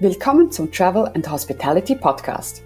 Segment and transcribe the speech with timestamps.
[0.00, 2.62] Willkommen zum Travel and Hospitality Podcast.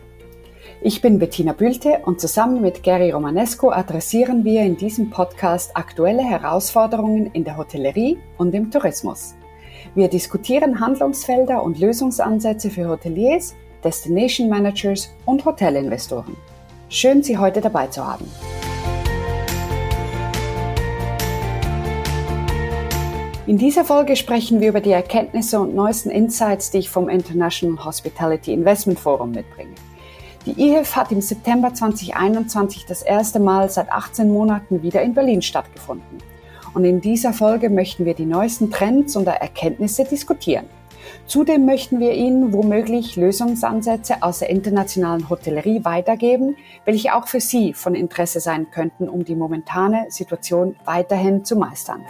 [0.82, 6.22] Ich bin Bettina Bülte und zusammen mit Gary Romanesco adressieren wir in diesem Podcast aktuelle
[6.22, 9.34] Herausforderungen in der Hotellerie und im Tourismus.
[9.94, 16.36] Wir diskutieren Handlungsfelder und Lösungsansätze für Hoteliers, Destination Managers und Hotelinvestoren.
[16.90, 18.30] Schön, Sie heute dabei zu haben.
[23.44, 27.84] In dieser Folge sprechen wir über die Erkenntnisse und neuesten Insights, die ich vom International
[27.84, 29.74] Hospitality Investment Forum mitbringe.
[30.46, 35.42] Die IHIF hat im September 2021 das erste Mal seit 18 Monaten wieder in Berlin
[35.42, 36.18] stattgefunden.
[36.72, 40.66] Und in dieser Folge möchten wir die neuesten Trends und Erkenntnisse diskutieren.
[41.26, 47.74] Zudem möchten wir Ihnen womöglich Lösungsansätze aus der internationalen Hotellerie weitergeben, welche auch für Sie
[47.74, 52.02] von Interesse sein könnten, um die momentane Situation weiterhin zu meistern.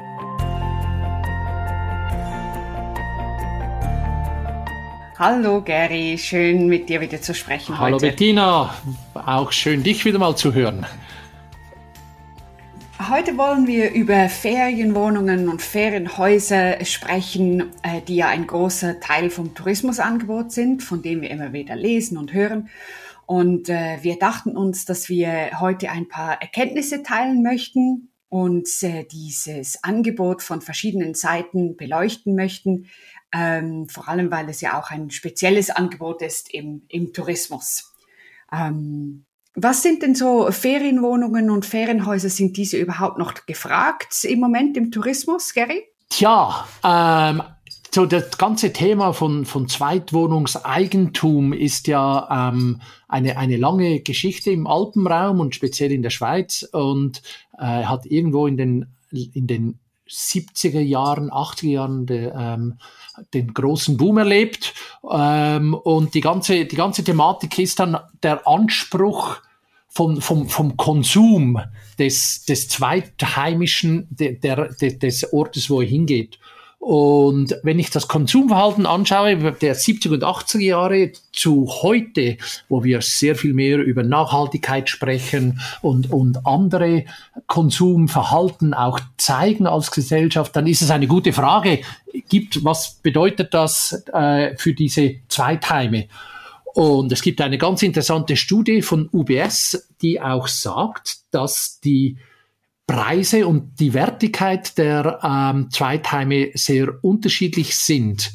[5.25, 8.09] Hallo Gary, schön mit dir wieder zu sprechen Hallo heute.
[8.09, 8.75] Bettina,
[9.15, 10.85] auch schön dich wieder mal zu hören.
[13.09, 19.55] Heute wollen wir über Ferienwohnungen und Ferienhäuser sprechen, äh, die ja ein großer Teil vom
[19.55, 22.69] Tourismusangebot sind, von dem wir immer wieder lesen und hören.
[23.25, 29.05] Und äh, wir dachten uns, dass wir heute ein paar Erkenntnisse teilen möchten und äh,
[29.05, 32.87] dieses Angebot von verschiedenen Seiten beleuchten möchten,
[33.33, 37.95] ähm, vor allem weil es ja auch ein spezielles Angebot ist im, im Tourismus.
[38.53, 42.31] Ähm, was sind denn so Ferienwohnungen und Ferienhäuser?
[42.31, 45.85] Sind diese überhaupt noch gefragt im Moment im Tourismus, Gary?
[46.09, 47.43] Tja, ähm,
[47.95, 54.67] so das ganze Thema von, von Zweitwohnungseigentum ist ja ähm, eine, eine lange Geschichte im
[54.67, 57.23] Alpenraum und speziell in der Schweiz und
[57.59, 59.79] äh, hat irgendwo in den, in den
[60.13, 62.79] 70er Jahren, 80er Jahren de, ähm,
[63.35, 64.75] den großen Boom erlebt.
[65.11, 69.39] Ähm, und die ganze, die ganze Thematik ist dann der Anspruch
[69.89, 71.61] vom, vom, vom Konsum
[71.99, 76.39] des, des Zweitheimischen, der, der, des Ortes, wo er hingeht.
[76.85, 82.39] Und wenn ich das Konsumverhalten anschaue, der 70er und 80er Jahre zu heute,
[82.69, 87.05] wo wir sehr viel mehr über Nachhaltigkeit sprechen und, und andere
[87.47, 91.83] Konsumverhalten auch zeigen als Gesellschaft, dann ist es eine gute Frage.
[92.29, 96.09] Gibt, was bedeutet das äh, für diese Zweitheime?
[96.75, 102.17] Und es gibt eine ganz interessante Studie von UBS, die auch sagt, dass die
[102.93, 108.35] Preise und die Wertigkeit der ähm, Zweitheime sehr unterschiedlich sind.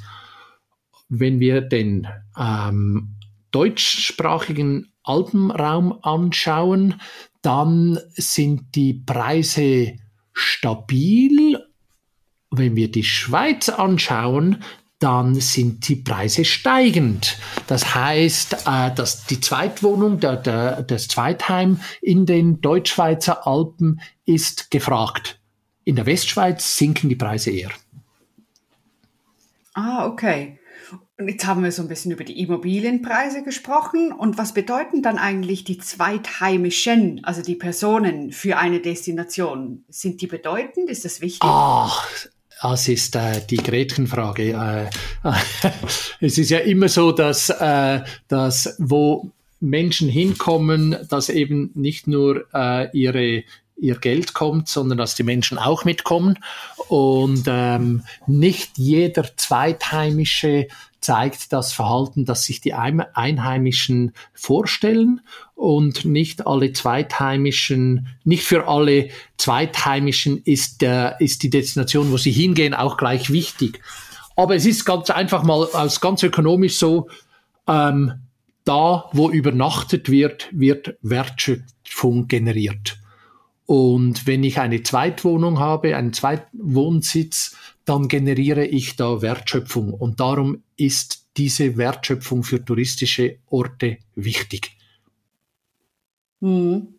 [1.09, 3.17] Wenn wir den ähm,
[3.51, 6.99] deutschsprachigen Alpenraum anschauen,
[7.43, 9.93] dann sind die Preise
[10.33, 11.63] stabil.
[12.49, 14.63] Wenn wir die Schweiz anschauen,
[14.99, 17.37] dann sind die Preise steigend.
[17.67, 24.71] Das heißt, äh, dass die Zweitwohnung, der, der, das Zweitheim in den Deutschschweizer Alpen ist
[24.71, 25.39] gefragt.
[25.83, 27.71] In der Westschweiz sinken die Preise eher.
[29.73, 30.59] Ah, okay.
[31.19, 34.11] Und jetzt haben wir so ein bisschen über die Immobilienpreise gesprochen.
[34.11, 39.83] Und was bedeuten dann eigentlich die zweitheimischen, also die Personen für eine Destination?
[39.89, 40.89] Sind die bedeutend?
[40.89, 41.41] Ist das wichtig?
[41.43, 42.07] Ach,
[42.61, 44.51] das ist äh, die Gretchenfrage.
[44.51, 44.89] Äh,
[46.19, 52.45] es ist ja immer so, dass, äh, dass wo Menschen hinkommen, dass eben nicht nur
[52.53, 53.43] äh, ihre
[53.79, 56.39] ihr Geld kommt, sondern dass die Menschen auch mitkommen.
[56.87, 60.67] Und ähm, nicht jeder Zweitheimische
[61.01, 65.21] zeigt das Verhalten, das sich die Einheimischen vorstellen
[65.55, 72.31] und nicht alle Zweitheimischen, nicht für alle Zweitheimischen ist, der, ist die Destination, wo sie
[72.31, 73.81] hingehen, auch gleich wichtig.
[74.35, 77.09] Aber es ist ganz einfach mal aus ganz ökonomisch so,
[77.67, 78.13] ähm,
[78.65, 82.99] da, wo übernachtet wird, wird Wertschöpfung generiert.
[83.67, 89.93] Und wenn ich eine Zweitwohnung habe, einen Zweitwohnsitz, dann generiere ich da Wertschöpfung.
[89.93, 94.77] Und darum ist diese Wertschöpfung für touristische Orte wichtig.
[96.41, 96.95] Hm.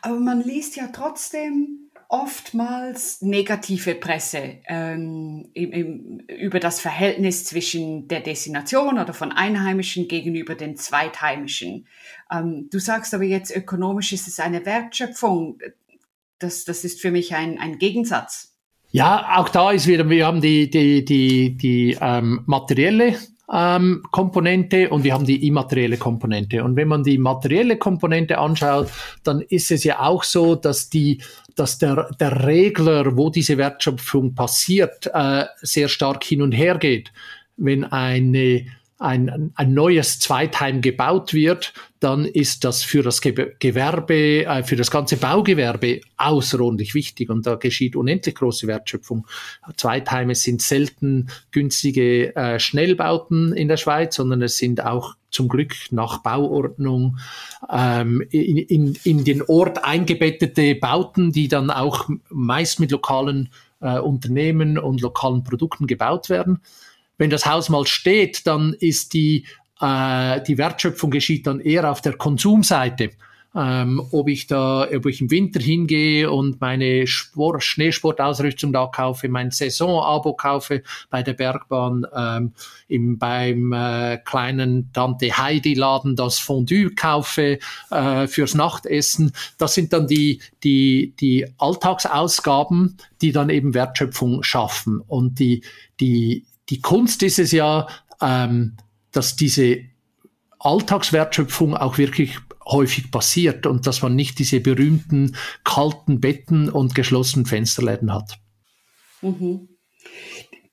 [0.00, 8.06] Aber man liest ja trotzdem oftmals negative Presse ähm, im, im, über das Verhältnis zwischen
[8.06, 11.86] der Destination oder von Einheimischen gegenüber den Zweitheimischen.
[12.30, 15.58] Ähm, du sagst aber jetzt, ökonomisch ist es eine Wertschöpfung
[16.42, 18.52] das, das ist für mich ein, ein Gegensatz.
[18.90, 23.16] Ja, auch da ist wieder, wir haben die, die, die, die ähm, materielle
[23.50, 26.62] ähm, Komponente und wir haben die immaterielle Komponente.
[26.62, 28.88] Und wenn man die materielle Komponente anschaut,
[29.24, 31.22] dann ist es ja auch so, dass die,
[31.54, 37.12] dass der, der Regler, wo diese Wertschöpfung passiert, äh, sehr stark hin und her geht.
[37.56, 38.66] Wenn eine
[39.02, 44.90] ein, ein neues Zweitheim gebaut wird, dann ist das für das Gewerbe, äh, für das
[44.90, 49.26] ganze Baugewerbe außerordentlich wichtig und da geschieht unendlich große Wertschöpfung.
[49.76, 55.74] Zweitheime sind selten günstige äh, Schnellbauten in der Schweiz, sondern es sind auch zum Glück
[55.90, 57.18] nach Bauordnung
[57.70, 63.48] ähm, in, in, in den Ort eingebettete Bauten, die dann auch meist mit lokalen
[63.80, 66.60] äh, Unternehmen und lokalen Produkten gebaut werden.
[67.22, 69.46] Wenn das Haus mal steht, dann ist die,
[69.80, 73.10] äh, die Wertschöpfung geschieht dann eher auf der Konsumseite
[73.54, 79.28] ähm, ob ich da, ob ich im Winter hingehe und meine Sport, Schneesportausrüstung da kaufe,
[79.28, 82.52] mein Saisonabo kaufe bei der Bergbahn, ähm,
[82.88, 87.58] im, beim äh, kleinen Tante Heidi Laden das Fondue kaufe
[87.90, 89.32] äh, fürs Nachtessen.
[89.58, 95.00] Das sind dann die, die, die Alltagsausgaben, die dann eben Wertschöpfung schaffen.
[95.00, 95.62] Und die,
[96.00, 97.86] die, die Kunst ist es ja,
[98.22, 98.78] ähm,
[99.10, 99.80] dass diese
[100.58, 107.44] Alltagswertschöpfung auch wirklich häufig passiert und dass man nicht diese berühmten kalten Betten und geschlossenen
[107.44, 108.38] Fensterläden hat.
[109.20, 109.68] Mhm.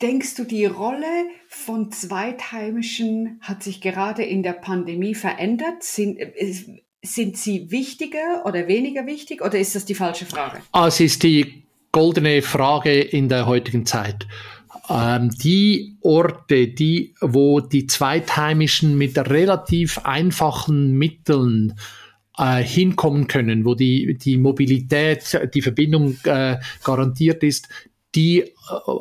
[0.02, 5.84] Denkst du, die Rolle von Zweitheimischen hat sich gerade in der Pandemie verändert?
[5.84, 6.56] Sind, äh,
[7.04, 10.62] sind sie wichtiger oder weniger wichtig oder ist das die falsche Frage?
[10.72, 14.28] Ah, es ist die goldene Frage in der heutigen Zeit.
[14.90, 21.76] Ähm, die Orte, die, wo die Zweitheimischen mit relativ einfachen Mitteln
[22.38, 27.68] äh, hinkommen können, wo die, die Mobilität, die Verbindung äh, garantiert ist,
[28.16, 28.52] die äh,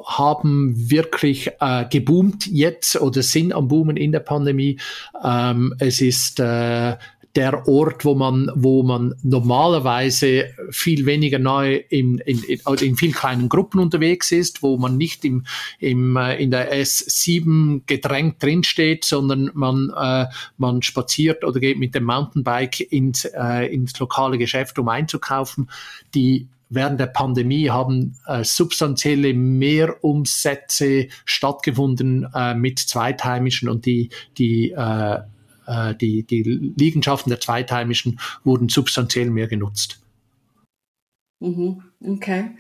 [0.07, 4.79] haben wirklich äh, geboomt jetzt oder sind am Boomen in der Pandemie.
[5.25, 6.97] Ähm, es ist äh,
[7.39, 13.49] der Ort, wo man, wo man normalerweise viel weniger neu in, in, in, viel kleinen
[13.49, 15.47] Gruppen unterwegs ist, wo man nicht im,
[15.79, 20.27] im, äh, in der S7 gedrängt drinsteht, sondern man, äh,
[20.57, 25.71] man spaziert oder geht mit dem Mountainbike ins, äh, ins lokale Geschäft, um einzukaufen.
[26.17, 34.73] Die während der Pandemie haben äh, substanzielle Mehrumsätze stattgefunden äh, mit Zweitheimischen und die, die
[34.73, 35.21] äh,
[35.69, 40.01] äh, die, die Liegenschaften der Zweitheimischen wurden substanziell mehr genutzt.
[41.41, 42.51] Mhm, okay.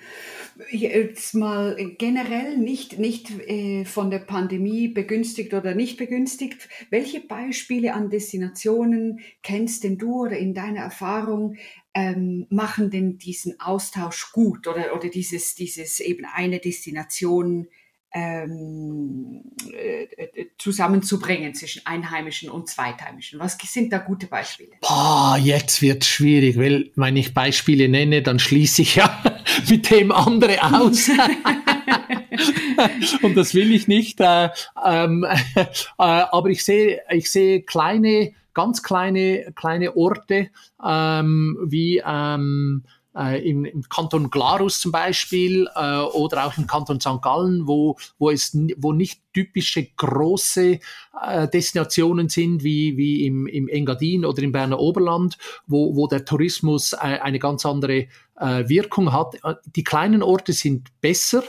[0.70, 6.68] Jetzt mal generell nicht, nicht äh, von der Pandemie begünstigt oder nicht begünstigt.
[6.90, 11.56] Welche Beispiele an Destinationen kennst denn du oder in deiner Erfahrung
[11.92, 17.66] ähm, machen denn diesen Austausch gut oder, oder dieses, dieses eben eine Destination
[18.12, 23.38] ähm, äh, äh, zusammenzubringen zwischen Einheimischen und Zweitheimischen?
[23.38, 24.70] Was sind da gute Beispiele?
[24.80, 29.22] Boah, jetzt wird schwierig, weil wenn ich Beispiele nenne, dann schließe ich ja
[29.68, 31.08] mit dem andere aus.
[33.22, 34.20] und das will ich nicht.
[34.20, 34.50] Äh,
[34.84, 35.64] ähm, äh,
[35.96, 40.50] aber ich sehe, ich sehe kleine, ganz kleine, kleine Orte
[40.84, 47.00] ähm, wie ähm, äh, im, im, Kanton Glarus zum Beispiel äh, oder auch im Kanton
[47.00, 47.20] St.
[47.20, 50.80] Gallen, wo, wo es wo nicht typische große
[51.26, 56.24] äh, Destinationen sind wie, wie im, im Engadin oder im Berner Oberland, wo, wo der
[56.24, 58.06] Tourismus äh, eine ganz andere
[58.38, 59.34] äh, Wirkung hat.
[59.44, 61.42] Äh, die kleinen Orte sind besser,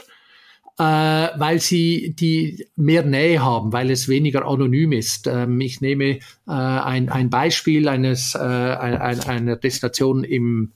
[0.78, 5.26] äh, weil sie die mehr Nähe haben, weil es weniger anonym ist.
[5.26, 10.72] Ähm, ich nehme äh, ein, ein Beispiel eines, äh, ein, einer Destination im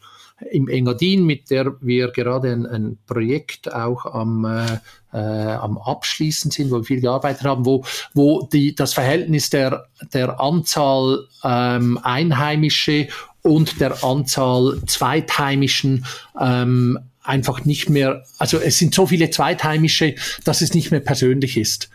[0.50, 4.78] im Engadin, mit der wir gerade ein, ein Projekt auch am, äh,
[5.12, 9.86] äh, am Abschließen sind, wo wir viel gearbeitet haben, wo, wo die, das Verhältnis der,
[10.12, 13.08] der Anzahl ähm, Einheimische
[13.42, 16.04] und der Anzahl Zweitheimischen
[16.40, 20.14] ähm, einfach nicht mehr, also es sind so viele Zweitheimische,
[20.44, 21.90] dass es nicht mehr persönlich ist.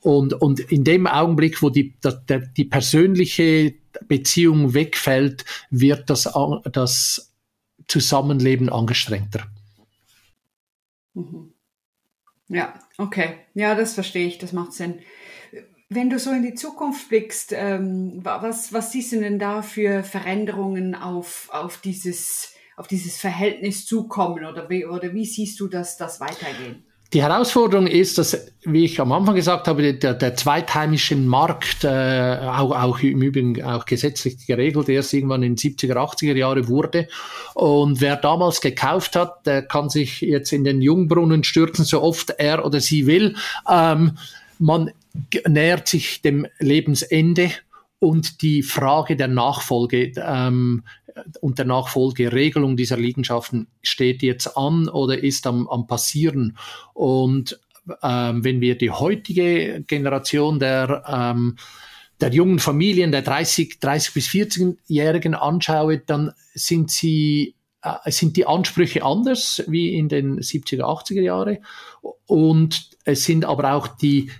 [0.00, 3.74] Und, und in dem Augenblick, wo die, die, die persönliche
[4.08, 6.28] Beziehung wegfällt, wird das,
[6.72, 7.29] das
[7.90, 9.46] Zusammenleben angestrengter.
[11.14, 11.52] Mhm.
[12.46, 13.38] Ja, okay.
[13.54, 15.00] Ja, das verstehe ich, das macht Sinn.
[15.88, 20.04] Wenn du so in die Zukunft blickst, ähm, was, was siehst du denn da für
[20.04, 25.96] Veränderungen auf, auf, dieses, auf dieses Verhältnis zukommen oder wie, oder wie siehst du das,
[25.96, 26.84] das weitergehen?
[27.12, 32.38] Die Herausforderung ist, dass, wie ich am Anfang gesagt habe, der, der zweitheimische Markt, äh,
[32.40, 37.08] auch, auch im Übrigen auch gesetzlich geregelt, erst irgendwann in den 70er, 80er Jahre wurde.
[37.54, 42.30] Und wer damals gekauft hat, der kann sich jetzt in den Jungbrunnen stürzen, so oft
[42.38, 43.34] er oder sie will.
[43.68, 44.16] Ähm,
[44.60, 44.92] man
[45.48, 47.50] nähert sich dem Lebensende
[47.98, 50.84] und die Frage der Nachfolge ähm,
[51.40, 56.56] und der Nachfolgeregelung dieser Liegenschaften steht jetzt an oder ist am, am passieren.
[56.94, 57.60] Und
[58.02, 61.56] ähm, wenn wir die heutige Generation der ähm,
[62.20, 68.46] der jungen Familien, der 30, 30 bis 40-Jährigen anschaue, dann sind sie äh, sind die
[68.46, 71.60] Ansprüche anders wie in den 70er, 80er Jahre
[72.26, 74.30] und es sind aber auch die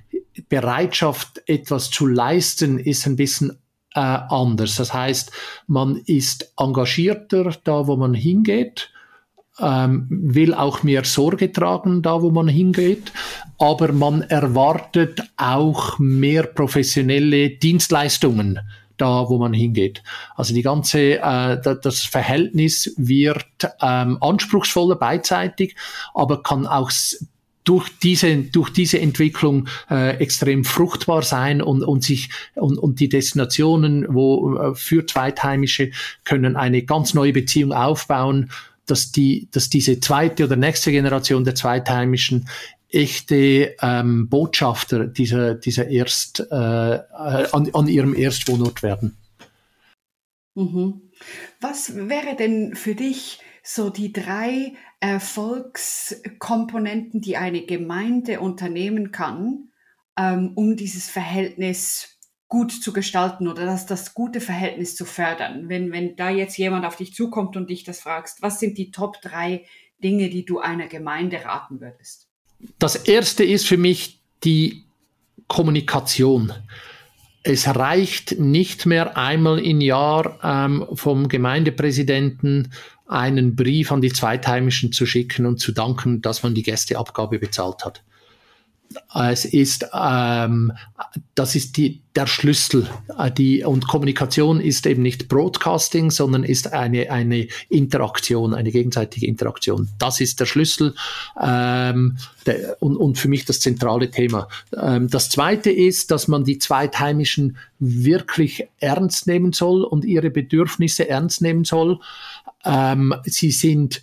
[0.49, 3.59] Bereitschaft, etwas zu leisten, ist ein bisschen
[3.95, 4.77] äh, anders.
[4.77, 5.33] Das heißt,
[5.67, 8.91] man ist engagierter da, wo man hingeht,
[9.59, 13.13] ähm, will auch mehr Sorge tragen da, wo man hingeht,
[13.59, 18.61] aber man erwartet auch mehr professionelle Dienstleistungen
[18.97, 20.03] da, wo man hingeht.
[20.37, 23.47] Also die ganze, äh, das Verhältnis wird
[23.81, 25.75] ähm, anspruchsvoller beidseitig,
[26.15, 26.91] aber kann auch
[27.65, 33.09] durch diese, durch diese Entwicklung äh, extrem fruchtbar sein und, und sich und, und die
[33.09, 35.91] Destinationen, wo äh, für Zweitheimische
[36.25, 38.51] können eine ganz neue Beziehung aufbauen,
[38.87, 42.49] dass die, dass diese zweite oder nächste Generation der Zweitheimischen
[42.89, 49.17] echte ähm, Botschafter dieser, dieser Erst, äh, an, an ihrem Erstwohnort werden.
[50.55, 51.03] Mhm.
[51.61, 59.71] Was wäre denn für dich so die drei Erfolgskomponenten, die eine Gemeinde unternehmen kann,
[60.17, 65.69] ähm, um dieses Verhältnis gut zu gestalten oder das, das gute Verhältnis zu fördern?
[65.69, 68.91] Wenn, wenn da jetzt jemand auf dich zukommt und dich das fragst, was sind die
[68.91, 69.65] Top drei
[70.03, 72.29] Dinge, die du einer Gemeinde raten würdest?
[72.79, 74.85] Das erste ist für mich die
[75.49, 76.53] Kommunikation.
[77.43, 82.73] Es reicht nicht mehr einmal im Jahr ähm, vom Gemeindepräsidenten
[83.07, 87.85] einen Brief an die Zweitheimischen zu schicken und zu danken, dass man die Gästeabgabe bezahlt
[87.85, 88.03] hat.
[89.15, 90.73] Es ist, ähm,
[91.37, 92.89] das ist die, der Schlüssel.
[93.19, 99.27] Äh, die, und Kommunikation ist eben nicht Broadcasting, sondern ist eine, eine Interaktion, eine gegenseitige
[99.27, 99.89] Interaktion.
[99.99, 100.95] Das ist der Schlüssel
[101.41, 104.49] ähm, der, und, und für mich das zentrale Thema.
[104.77, 111.09] Ähm, das Zweite ist, dass man die Zweitheimischen wirklich ernst nehmen soll und ihre Bedürfnisse
[111.09, 112.01] ernst nehmen soll.
[112.65, 114.03] Ähm, sie sind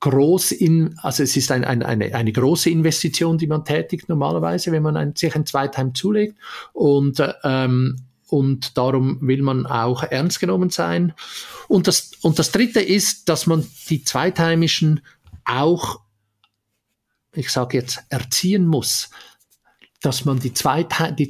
[0.00, 4.72] groß in, also es ist ein, ein, eine, eine große Investition, die man tätigt normalerweise,
[4.72, 6.36] wenn man ein, sich ein Zweitheim zulegt.
[6.72, 7.96] Und, ähm,
[8.28, 11.14] und darum will man auch ernst genommen sein.
[11.68, 15.00] Und das, und das Dritte ist, dass man die Zweitheimischen
[15.44, 16.00] auch,
[17.32, 19.10] ich sage jetzt, erziehen muss
[20.04, 21.28] dass man die Zweit, die,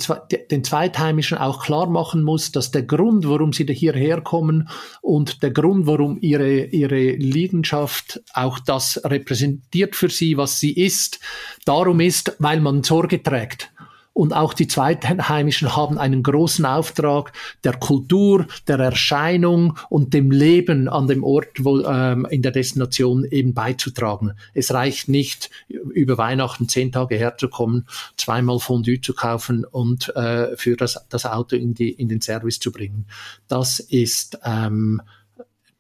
[0.50, 4.68] den Zweitheimischen auch klar machen muss, dass der Grund, warum sie hierher kommen
[5.00, 11.20] und der Grund, warum ihre, ihre Liegenschaft auch das repräsentiert für sie, was sie ist,
[11.64, 13.70] darum ist, weil man Sorge trägt.
[14.14, 17.32] Und auch die Zweitheimischen haben einen großen Auftrag
[17.64, 23.24] der Kultur, der Erscheinung und dem Leben an dem Ort, wo, ähm, in der Destination
[23.24, 24.34] eben beizutragen.
[24.54, 30.76] Es reicht nicht, über Weihnachten zehn Tage herzukommen, zweimal Fondue zu kaufen und äh, für
[30.76, 33.06] das, das Auto in, die, in den Service zu bringen.
[33.48, 35.02] Das ist ähm,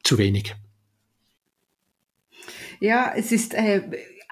[0.02, 0.56] zu wenig.
[2.80, 3.82] Ja, es ist äh,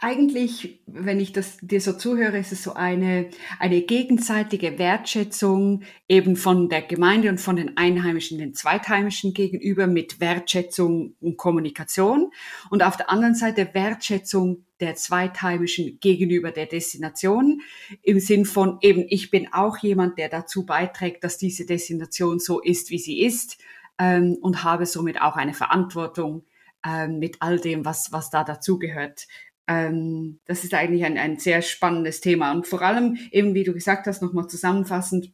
[0.02, 3.30] eigentlich, wenn ich das dir so zuhöre, ist es so eine,
[3.61, 10.18] eine gegenseitige Wertschätzung eben von der Gemeinde und von den Einheimischen, den Zweitheimischen gegenüber mit
[10.18, 12.32] Wertschätzung und Kommunikation
[12.68, 17.61] und auf der anderen Seite Wertschätzung der Zweitheimischen gegenüber der Destination
[18.02, 22.61] im Sinn von eben, ich bin auch jemand, der dazu beiträgt, dass diese Destination so
[22.61, 23.59] ist, wie sie ist
[24.00, 26.44] ähm, und habe somit auch eine Verantwortung
[26.85, 29.28] ähm, mit all dem, was, was da dazugehört.
[29.69, 32.52] Ähm, das ist eigentlich ein, ein sehr spannendes Thema.
[32.52, 35.33] Und vor allem, eben wie du gesagt hast, nochmal zusammenfassend,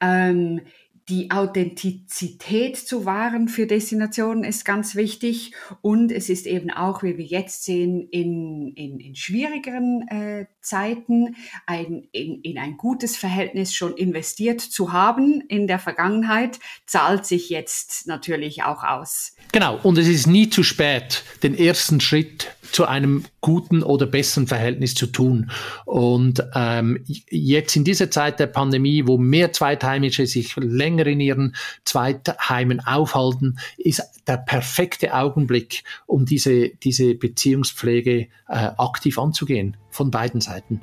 [0.00, 0.62] ähm,
[1.08, 7.16] die Authentizität zu wahren für Destinationen ist ganz wichtig und es ist eben auch, wie
[7.16, 11.36] wir jetzt sehen, in, in, in schwierigeren äh, Zeiten
[11.66, 17.48] ein, in, in ein gutes Verhältnis schon investiert zu haben in der Vergangenheit, zahlt sich
[17.48, 19.34] jetzt natürlich auch aus.
[19.52, 24.46] Genau, und es ist nie zu spät, den ersten Schritt zu einem guten oder besseren
[24.46, 25.50] Verhältnis zu tun.
[25.86, 31.54] Und ähm, jetzt in dieser Zeit der Pandemie, wo mehr Zweitheimische sich länger in ihren
[31.84, 40.40] Zweitheimen aufhalten, ist der perfekte Augenblick, um diese, diese Beziehungspflege äh, aktiv anzugehen von beiden
[40.40, 40.80] Seiten.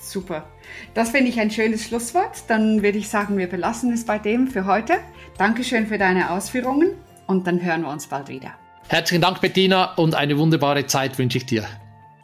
[0.00, 0.48] Super.
[0.94, 2.44] Das finde ich ein schönes Schlusswort.
[2.48, 4.94] Dann würde ich sagen, wir belassen es bei dem für heute.
[5.36, 6.92] Dankeschön für deine Ausführungen
[7.26, 8.54] und dann hören wir uns bald wieder.
[8.88, 11.66] Herzlichen Dank, Bettina, und eine wunderbare Zeit wünsche ich dir.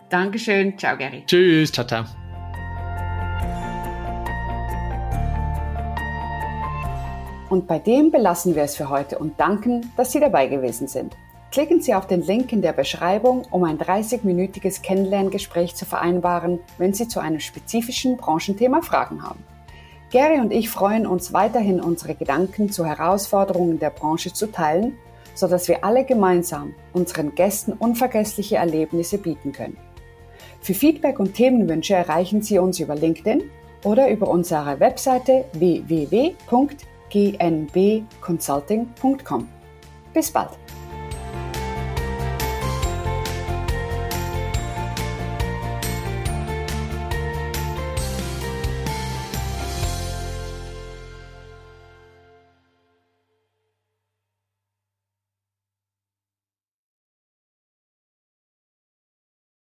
[0.09, 0.79] Dankeschön.
[0.79, 1.25] Ciao, Gary.
[1.27, 1.73] Tschüss.
[1.73, 2.24] Ciao, ciao.
[7.55, 11.17] Und bei dem belassen wir es für heute und danken, dass Sie dabei gewesen sind.
[11.53, 16.95] Klicken Sie auf den Link in der Beschreibung, um ein 30-minütiges Kennenlerngespräch zu vereinbaren, wenn
[16.95, 19.45] Sie zu einem spezifischen Branchenthema Fragen haben.
[20.11, 24.99] Gary und ich freuen uns weiterhin, unsere Gedanken zu Herausforderungen der Branche zu teilen,
[25.37, 29.77] sodass wir alle gemeinsam unseren Gästen unvergessliche Erlebnisse bieten können.
[30.61, 33.45] Für Feedback und Themenwünsche erreichen Sie uns über LinkedIn
[33.85, 35.45] oder über unsere Webseite
[37.15, 39.49] www.gnbconsulting.com.
[40.13, 40.64] Bis bald!